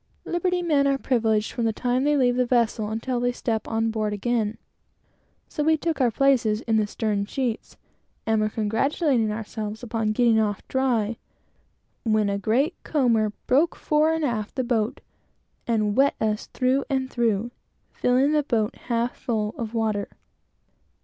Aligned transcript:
Liberty 0.25 0.63
men 0.63 0.87
are 0.87 0.97
privileged 0.97 1.51
from 1.51 1.65
the 1.65 1.71
time 1.71 2.03
they 2.05 2.17
leave 2.17 2.35
the 2.35 2.43
vessel 2.47 2.89
until 2.89 3.19
they 3.19 3.31
step 3.31 3.67
on 3.67 3.91
board 3.91 4.13
again; 4.13 4.57
so 5.47 5.61
we 5.63 5.77
took 5.77 6.01
our 6.01 6.09
places 6.09 6.61
in 6.61 6.77
the 6.77 6.87
stern 6.87 7.23
sheets, 7.23 7.77
and 8.25 8.41
were 8.41 8.49
congratulating 8.49 9.31
ourselves 9.31 9.83
upon 9.83 10.11
getting 10.11 10.39
off 10.39 10.67
dry, 10.67 11.17
when 12.01 12.31
a 12.31 12.39
great 12.39 12.73
comber 12.81 13.31
broke 13.45 13.75
fore 13.75 14.11
and 14.11 14.25
aft 14.25 14.55
the 14.55 14.63
boat, 14.63 15.01
and 15.67 15.95
wet 15.95 16.15
us 16.19 16.47
through 16.47 16.83
and 16.89 17.11
through, 17.11 17.51
filling 17.91 18.31
the 18.31 18.41
boat 18.41 18.73
half 18.75 19.15
full 19.15 19.53
of 19.55 19.75
water. 19.75 20.09